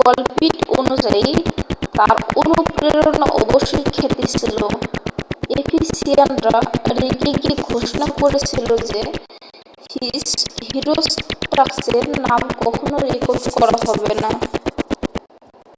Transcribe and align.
গল্প্টি 0.00 0.48
অনুযায়ী 0.78 1.28
তাঁর 1.94 2.16
অনুপ্রেরণা 2.40 3.26
অবশ্যই 3.42 3.84
খ্যাতি 3.94 4.24
ছিল 4.34 4.58
এফিসিয়ানরা 5.54 6.58
রেগে 6.92 7.32
গিয়ে 7.34 7.56
ঘোষণা 7.68 8.06
করেছিল 8.18 8.68
যে 8.84 9.00
হিরোষ্ট্রাটাসের 10.64 12.06
নাম 12.22 12.40
কখনও 12.60 12.98
রেকর্ড 13.06 13.44
করা 13.54 13.76
হবে 13.86 14.12
না 14.22 14.30